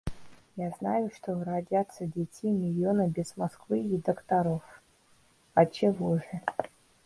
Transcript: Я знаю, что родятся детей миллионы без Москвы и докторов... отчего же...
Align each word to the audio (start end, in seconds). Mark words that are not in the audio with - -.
Я 0.55 0.71
знаю, 0.79 1.11
что 1.15 1.43
родятся 1.43 2.07
детей 2.07 2.49
миллионы 2.49 3.07
без 3.07 3.37
Москвы 3.37 3.81
и 3.81 3.97
докторов... 3.97 4.63
отчего 5.53 6.17
же... 6.17 6.41